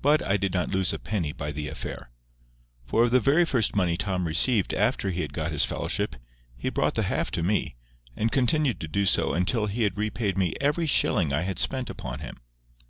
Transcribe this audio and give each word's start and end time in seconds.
But 0.00 0.22
I 0.24 0.36
did 0.38 0.52
not 0.52 0.70
lose 0.72 0.92
a 0.92 0.98
penny 0.98 1.32
by 1.32 1.52
the 1.52 1.68
affair. 1.68 2.10
For 2.84 3.04
of 3.04 3.12
the 3.12 3.20
very 3.20 3.44
first 3.44 3.76
money 3.76 3.96
Tom 3.96 4.26
received 4.26 4.74
after 4.74 5.10
he 5.10 5.20
had 5.22 5.32
got 5.32 5.52
his 5.52 5.64
fellowship, 5.64 6.16
he 6.56 6.68
brought 6.68 6.96
the 6.96 7.04
half 7.04 7.30
to 7.30 7.44
me, 7.44 7.76
and 8.16 8.32
continued 8.32 8.80
to 8.80 8.88
do 8.88 9.06
so 9.06 9.34
until 9.34 9.66
he 9.66 9.84
had 9.84 9.96
repaid 9.96 10.36
me 10.36 10.52
every 10.60 10.88
shilling 10.88 11.32
I 11.32 11.42
had 11.42 11.60
spent 11.60 11.88
upon 11.88 12.18
him. 12.18 12.38